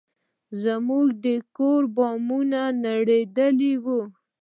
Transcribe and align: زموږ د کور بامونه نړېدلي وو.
زموږ 0.63 1.05
د 1.25 1.27
کور 1.57 1.81
بامونه 1.95 2.59
نړېدلي 2.85 3.73
وو. 3.83 4.01